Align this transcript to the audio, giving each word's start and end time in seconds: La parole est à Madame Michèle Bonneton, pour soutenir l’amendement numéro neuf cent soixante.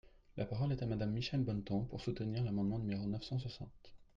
La 0.35 0.45
parole 0.45 0.71
est 0.71 0.81
à 0.81 0.87
Madame 0.87 1.11
Michèle 1.11 1.43
Bonneton, 1.43 1.83
pour 1.83 2.01
soutenir 2.01 2.43
l’amendement 2.43 2.79
numéro 2.79 3.05
neuf 3.05 3.21
cent 3.21 3.37
soixante. 3.37 3.93